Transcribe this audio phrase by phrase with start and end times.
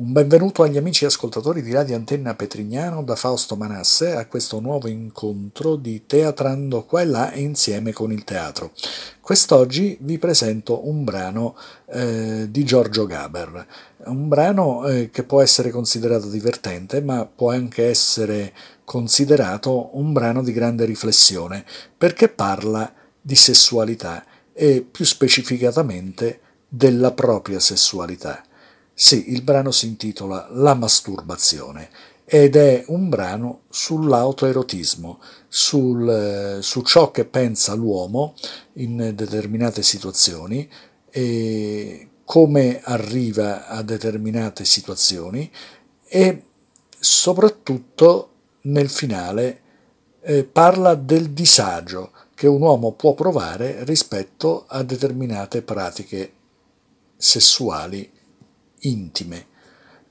[0.00, 4.88] Un benvenuto agli amici ascoltatori di Radio Antenna Petrignano da Fausto Manasse a questo nuovo
[4.88, 8.72] incontro di Teatrando qua e là insieme con il teatro.
[9.20, 13.66] Quest'oggi vi presento un brano eh, di Giorgio Gaber,
[14.06, 18.54] un brano eh, che può essere considerato divertente ma può anche essere
[18.86, 21.62] considerato un brano di grande riflessione
[21.98, 22.90] perché parla
[23.20, 24.24] di sessualità
[24.54, 28.42] e più specificatamente della propria sessualità.
[29.02, 31.88] Sì, il brano si intitola La masturbazione
[32.26, 38.34] ed è un brano sull'autoerotismo, sul, eh, su ciò che pensa l'uomo
[38.74, 40.68] in determinate situazioni
[41.08, 45.50] e come arriva a determinate situazioni
[46.04, 46.44] e
[46.98, 48.32] soprattutto
[48.64, 49.60] nel finale
[50.20, 56.32] eh, parla del disagio che un uomo può provare rispetto a determinate pratiche
[57.16, 58.18] sessuali
[58.80, 59.46] intime.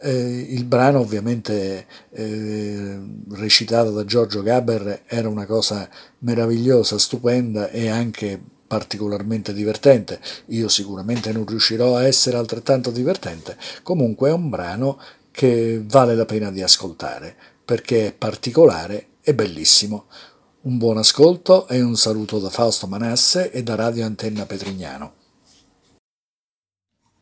[0.01, 2.99] Eh, il brano ovviamente eh,
[3.31, 10.19] recitato da Giorgio Gaber era una cosa meravigliosa, stupenda e anche particolarmente divertente.
[10.47, 14.99] Io sicuramente non riuscirò a essere altrettanto divertente, comunque è un brano
[15.31, 17.35] che vale la pena di ascoltare
[17.69, 20.05] perché è particolare e bellissimo.
[20.61, 25.18] Un buon ascolto e un saluto da Fausto Manasse e da Radio Antenna Petrignano.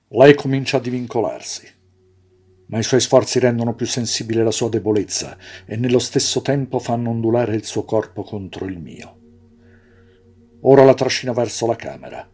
[0.09, 1.67] Lei comincia a divincolarsi,
[2.67, 7.09] ma i suoi sforzi rendono più sensibile la sua debolezza e nello stesso tempo fanno
[7.09, 9.17] ondulare il suo corpo contro il mio.
[10.61, 12.25] Ora la trascino verso la camera,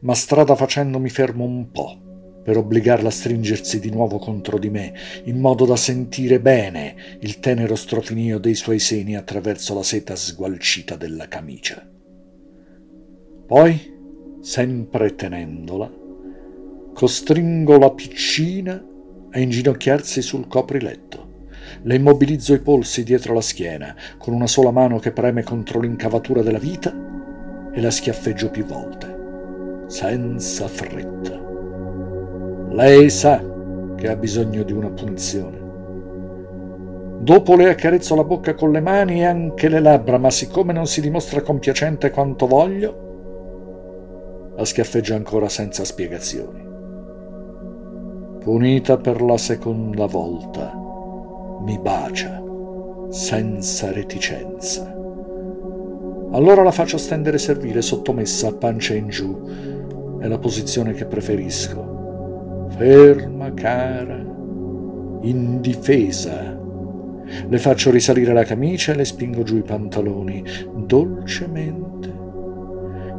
[0.00, 4.68] ma strada facendo mi fermo un po' per obbligarla a stringersi di nuovo contro di
[4.68, 4.92] me,
[5.26, 10.96] in modo da sentire bene il tenero strofinio dei suoi seni attraverso la seta sgualcita
[10.96, 11.88] della camicia.
[13.46, 15.99] Poi, sempre tenendola,
[16.92, 18.84] Costringo la piccina
[19.30, 21.28] a inginocchiarsi sul copriletto.
[21.82, 26.42] Le immobilizzo i polsi dietro la schiena, con una sola mano che preme contro l'incavatura
[26.42, 26.92] della vita
[27.72, 31.40] e la schiaffeggio più volte, senza fretta.
[32.70, 33.42] Lei sa
[33.96, 35.58] che ha bisogno di una punizione.
[37.20, 40.86] Dopo le accarezzo la bocca con le mani e anche le labbra, ma siccome non
[40.86, 43.08] si dimostra compiacente quanto voglio,
[44.56, 46.69] la schiaffeggio ancora senza spiegazioni
[48.40, 50.72] punita per la seconda volta,
[51.60, 52.42] mi bacia
[53.10, 54.96] senza reticenza.
[56.32, 60.18] Allora la faccio stendere e servire sottomessa a pancia in giù.
[60.18, 62.68] È la posizione che preferisco.
[62.76, 64.24] Ferma, cara,
[65.22, 66.58] indifesa.
[67.46, 70.42] Le faccio risalire la camicia e le spingo giù i pantaloni,
[70.74, 72.29] dolcemente.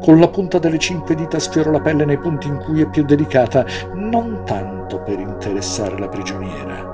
[0.01, 3.05] Con la punta delle cinque dita sfioro la pelle nei punti in cui è più
[3.05, 3.63] delicata,
[3.93, 6.89] non tanto per interessare la prigioniera.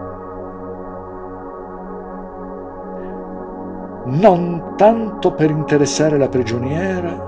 [4.07, 7.25] Non tanto per interessare la prigioniera.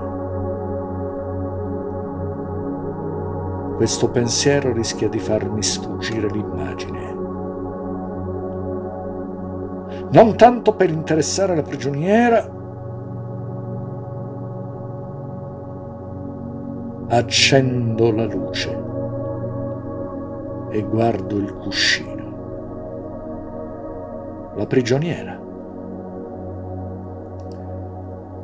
[3.76, 7.16] Questo pensiero rischia di farmi sfuggire l'immagine.
[10.10, 12.58] Non tanto per interessare la prigioniera,
[17.12, 18.70] accendo la luce
[20.70, 22.18] e guardo il cuscino.
[24.54, 25.38] La prigioniera.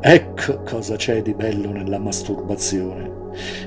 [0.00, 3.24] Ecco cosa c'è di bello nella masturbazione.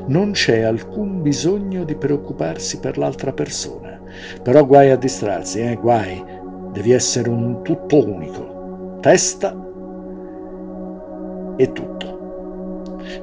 [0.07, 4.01] Non c'è alcun bisogno di preoccuparsi per l'altra persona.
[4.43, 6.21] Però guai a distrarsi, eh, guai.
[6.73, 8.97] Devi essere un tutto unico.
[8.99, 9.55] Testa
[11.55, 12.19] e tutto.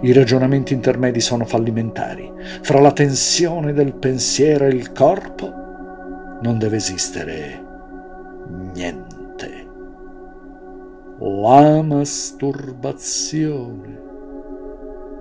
[0.00, 2.32] I ragionamenti intermedi sono fallimentari.
[2.62, 5.52] Fra la tensione del pensiero e il corpo
[6.42, 7.64] non deve esistere
[8.72, 9.14] niente.
[11.18, 14.04] La masturbazione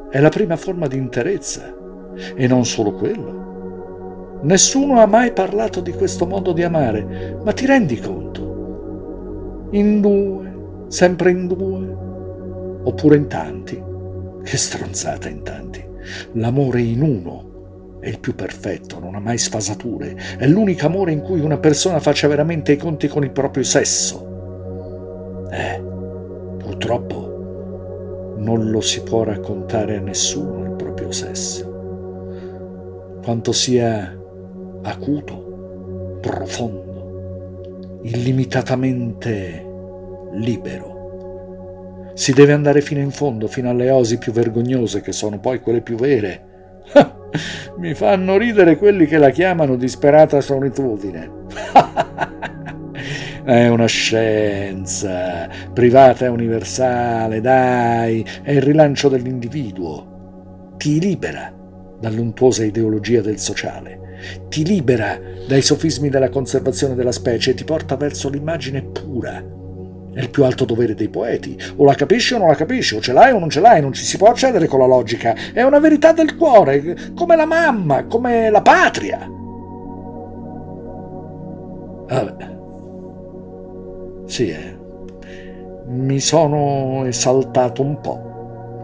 [0.09, 1.73] è la prima forma di interezza
[2.35, 3.43] e non solo quello.
[4.41, 9.67] Nessuno ha mai parlato di questo modo di amare, ma ti rendi conto?
[9.71, 10.53] In due,
[10.87, 11.97] sempre in due,
[12.83, 13.93] oppure in tanti.
[14.45, 15.83] Che stronzata in tanti.
[16.33, 20.15] L'amore in uno è il più perfetto, non ha mai sfasature.
[20.37, 25.47] È l'unico amore in cui una persona faccia veramente i conti con il proprio sesso.
[25.49, 25.81] Eh,
[26.59, 31.73] purtroppo non lo si può raccontare a nessuno il proprio sesso.
[33.23, 34.15] Quanto sia
[34.83, 39.65] acuto, profondo, illimitatamente
[40.33, 40.94] libero.
[42.15, 45.81] Si deve andare fino in fondo, fino alle osi più vergognose, che sono poi quelle
[45.81, 46.53] più vere.
[47.77, 51.29] Mi fanno ridere quelli che la chiamano disperata solitudine.
[53.43, 60.73] è una scienza privata e universale, dai, è il rilancio dell'individuo.
[60.77, 61.53] Ti libera
[61.99, 67.97] dall'untuosa ideologia del sociale, ti libera dai sofismi della conservazione della specie e ti porta
[67.97, 69.63] verso l'immagine pura.
[70.15, 71.59] È il più alto dovere dei poeti.
[71.75, 73.91] O la capisci o non la capisci, o ce l'hai o non ce l'hai, non
[73.91, 75.35] ci si può accedere con la logica.
[75.51, 79.29] È una verità del cuore, come la mamma, come la patria.
[82.07, 82.53] Vabbè.
[84.25, 84.77] Sì, eh.
[85.87, 88.83] mi sono esaltato un po'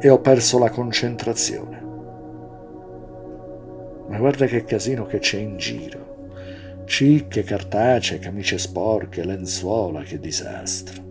[0.00, 1.80] e ho perso la concentrazione.
[4.08, 6.11] Ma guarda che casino che c'è in giro.
[6.84, 11.02] Cicche, cartacee, camicie sporche, lenzuola, che disastro.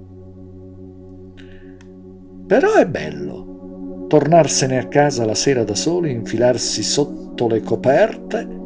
[2.48, 3.52] Però è bello
[4.12, 8.60] tornarsene a casa la sera da soli, infilarsi sotto le coperte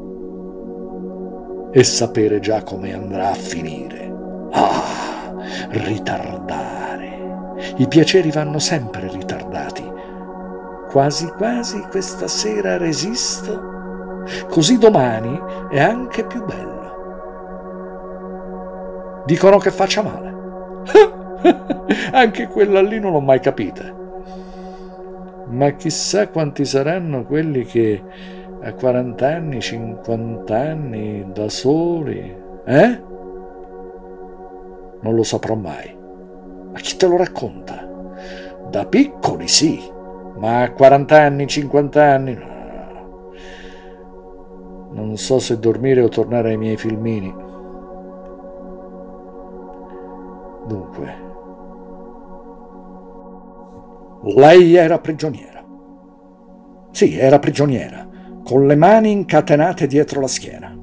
[1.72, 4.12] e sapere già come andrà a finire.
[4.50, 5.36] Ah,
[5.70, 7.54] ritardare.
[7.78, 9.84] I piaceri vanno sempre ritardati.
[10.90, 16.75] Quasi quasi questa sera resisto, così domani è anche più bello.
[19.26, 20.34] Dicono che faccia male.
[22.12, 23.94] anche quella lì non l'ho mai capita.
[25.48, 28.02] Ma chissà quanti saranno quelli che
[28.62, 32.36] a 40 anni, 50 anni, da soli,
[32.66, 33.02] eh?
[35.02, 35.96] non lo saprò mai.
[36.72, 37.88] Ma chi te lo racconta?
[38.70, 39.80] Da piccoli sì,
[40.38, 42.54] ma a 40 anni, 50 anni no.
[44.92, 47.45] Non so se dormire o tornare ai miei filmini.
[50.68, 51.14] Dunque,
[54.36, 55.64] lei era prigioniera.
[56.92, 58.08] Sì, era prigioniera,
[58.44, 60.76] con le mani incatenate dietro la schiena.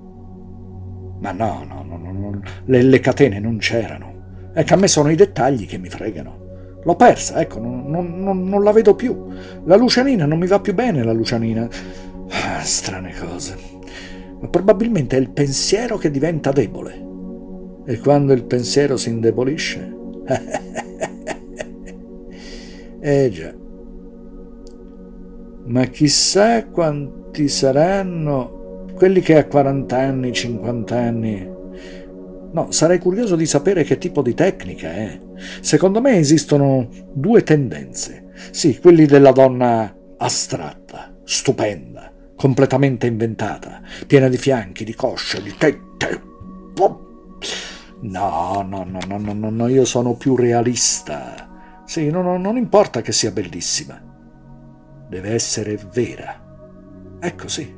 [1.20, 4.50] Ma no, no, no, no, le, le catene non c'erano.
[4.54, 6.40] Ecco, a me sono i dettagli che mi fregano.
[6.84, 9.28] L'ho persa, ecco, non, non, non, la vedo più.
[9.64, 11.68] La Lucianina non mi va più bene, la Lucianina.
[12.28, 13.56] Ah, strane cose.
[14.40, 17.10] Ma probabilmente è il pensiero che diventa debole.
[17.84, 19.96] E quando il pensiero si indebolisce...
[23.00, 23.52] eh già.
[25.64, 31.52] Ma chissà quanti saranno quelli che a 40 anni, 50 anni
[32.52, 35.18] No, sarei curioso di sapere che tipo di tecnica è.
[35.60, 38.30] Secondo me esistono due tendenze.
[38.50, 46.20] Sì, quelli della donna astratta, stupenda, completamente inventata, piena di fianchi, di cosce, di tette.
[48.02, 51.82] No, no, no, no, no, no, io sono più realista.
[51.84, 54.00] Sì, no, no, non importa che sia bellissima.
[55.08, 56.40] Deve essere vera.
[57.20, 57.72] Ecco sì.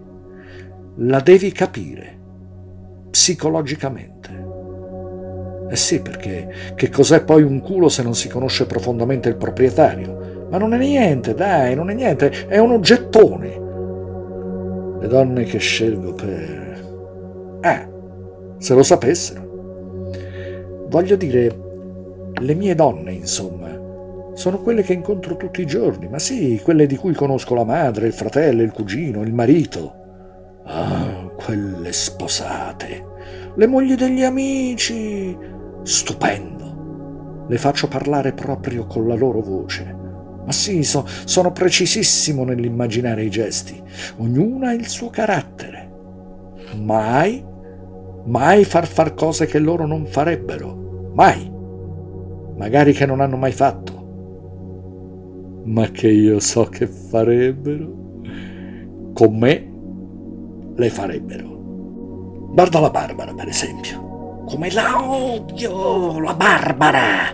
[0.97, 2.19] La devi capire
[3.11, 4.43] psicologicamente.
[5.69, 10.47] Eh sì, perché che cos'è poi un culo se non si conosce profondamente il proprietario?
[10.51, 13.61] Ma non è niente, dai, non è niente, è un oggettone.
[15.01, 17.59] Le donne che scelgo per...
[17.61, 17.89] Eh,
[18.57, 19.44] se lo sapessero.
[20.95, 23.69] Voglio dire, le mie donne, insomma,
[24.35, 28.07] sono quelle che incontro tutti i giorni, ma sì, quelle di cui conosco la madre,
[28.07, 30.63] il fratello, il cugino, il marito.
[30.67, 33.07] Ah, quelle sposate,
[33.57, 35.37] le mogli degli amici,
[35.83, 37.43] Stupendo!
[37.49, 39.97] Le faccio parlare proprio con la loro voce.
[40.45, 43.83] Ma sì, so, sono precisissimo nell'immaginare i gesti.
[44.19, 45.91] Ognuna ha il suo carattere.
[46.77, 47.45] Mai,
[48.27, 50.84] mai far far cose che loro non farebbero.
[51.15, 51.51] Mai.
[52.57, 54.03] Magari che non hanno mai fatto.
[55.65, 58.03] Ma che io so che farebbero.
[59.15, 59.73] Con me
[60.75, 61.53] le farebbero.
[62.53, 64.43] Guarda la Barbara, per esempio.
[64.47, 67.33] Come la odio, la Barbara!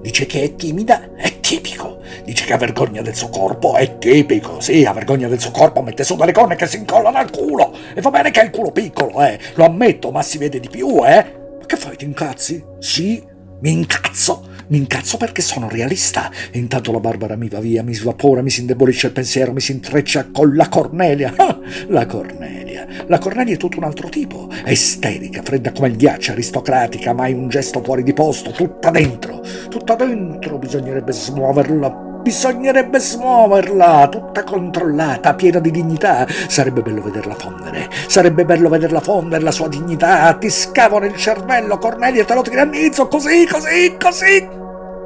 [0.00, 1.98] Dice che è timida, è tipico.
[2.24, 4.60] Dice che ha vergogna del suo corpo, è tipico.
[4.60, 7.72] Sì, ha vergogna del suo corpo, mette su delle corne che si incollano al culo.
[7.92, 9.38] E va bene che ha il culo piccolo, eh.
[9.54, 11.44] Lo ammetto, ma si vede di più, eh.
[11.66, 12.64] Che fai, ti incazzi?
[12.78, 13.22] Sì,
[13.60, 14.54] mi incazzo.
[14.68, 16.30] Mi incazzo perché sono realista.
[16.50, 19.60] E intanto la Barbara mi va via, mi svapora, mi si indebolisce il pensiero, mi
[19.60, 21.34] si intreccia con la Cornelia.
[21.36, 21.58] Ah,
[21.88, 22.86] la Cornelia.
[23.06, 24.48] La Cornelia è tutto un altro tipo.
[24.64, 29.42] È isterica, fredda come il ghiaccio, aristocratica, mai un gesto fuori di posto, tutta dentro.
[29.68, 36.26] Tutta dentro, bisognerebbe smuoverla Bisognerebbe smuoverla, tutta controllata, piena di dignità.
[36.48, 37.88] Sarebbe bello vederla fondere.
[38.08, 40.34] Sarebbe bello vederla fondere la sua dignità.
[40.34, 44.48] Ti scavo nel cervello, Cornelia, te lo tirannizzo così, così, così,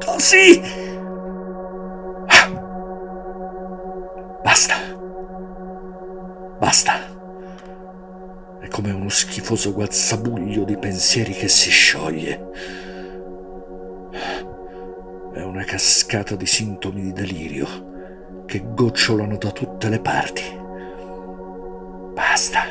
[0.03, 0.61] così.
[4.41, 4.75] Basta.
[6.57, 6.93] Basta.
[8.61, 12.89] È come uno schifoso guazzabuglio di pensieri che si scioglie.
[15.33, 20.43] È una cascata di sintomi di delirio che gocciolano da tutte le parti.
[22.13, 22.63] Basta,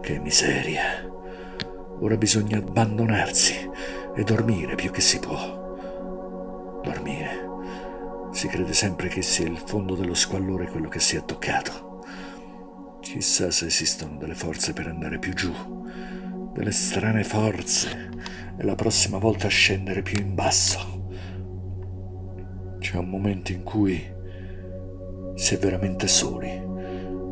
[0.00, 1.06] che miseria.
[2.00, 3.68] Ora bisogna abbandonarsi
[4.16, 6.80] e dormire più che si può.
[6.82, 7.46] Dormire.
[8.32, 12.02] Si crede sempre che sia il fondo dello squallore quello che si è toccato.
[13.00, 15.52] Chissà se esistono delle forze per andare più giù,
[16.54, 18.08] delle strane forze,
[18.56, 20.97] e la prossima volta scendere più in basso.
[22.90, 24.02] C'è un momento in cui
[25.34, 26.48] si è veramente soli,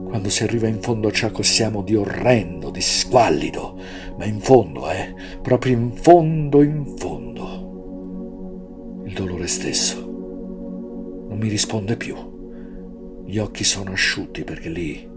[0.05, 3.81] quando si arriva in fondo a ciò che siamo di orrendo, di squallido,
[4.19, 9.01] ma in fondo, eh, proprio in fondo, in fondo.
[9.07, 12.15] Il dolore stesso non mi risponde più.
[13.25, 15.09] Gli occhi sono asciutti perché lì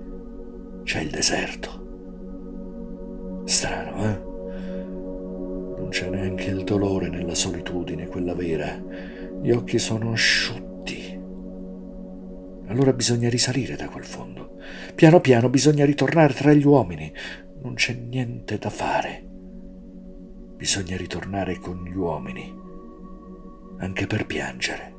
[0.83, 3.43] c'è il deserto.
[3.43, 4.21] Strano, eh?
[5.81, 9.17] Non c'è neanche il dolore nella solitudine, quella vera.
[9.41, 11.17] Gli occhi sono asciutti.
[12.67, 14.57] Allora bisogna risalire da quel fondo.
[14.93, 17.11] Piano piano bisogna ritornare tra gli uomini.
[17.61, 19.23] Non c'è niente da fare.
[20.57, 22.53] Bisogna ritornare con gli uomini,
[23.77, 24.98] anche per piangere.